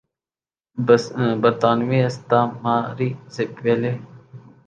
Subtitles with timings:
[1.41, 3.91] برطانوی استعماری سے پہلے